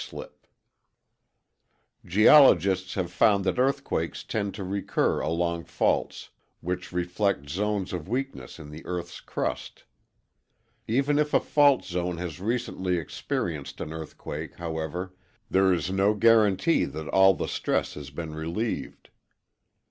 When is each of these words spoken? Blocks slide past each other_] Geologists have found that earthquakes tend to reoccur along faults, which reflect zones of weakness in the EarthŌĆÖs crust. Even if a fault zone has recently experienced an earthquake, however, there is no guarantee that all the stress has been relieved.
Blocks 0.01 0.09
slide 0.09 0.25
past 0.25 0.33
each 0.33 2.09
other_] 2.09 2.09
Geologists 2.09 2.93
have 2.95 3.11
found 3.11 3.43
that 3.45 3.59
earthquakes 3.59 4.23
tend 4.23 4.55
to 4.55 4.63
reoccur 4.63 5.23
along 5.23 5.63
faults, 5.63 6.31
which 6.59 6.91
reflect 6.91 7.47
zones 7.47 7.93
of 7.93 8.09
weakness 8.09 8.57
in 8.57 8.71
the 8.71 8.81
EarthŌĆÖs 8.81 9.23
crust. 9.27 9.83
Even 10.87 11.19
if 11.19 11.35
a 11.35 11.39
fault 11.39 11.85
zone 11.85 12.17
has 12.17 12.39
recently 12.39 12.97
experienced 12.97 13.79
an 13.79 13.93
earthquake, 13.93 14.55
however, 14.55 15.13
there 15.51 15.71
is 15.71 15.91
no 15.91 16.15
guarantee 16.15 16.85
that 16.85 17.07
all 17.09 17.35
the 17.35 17.47
stress 17.47 17.93
has 17.93 18.09
been 18.09 18.33
relieved. 18.33 19.11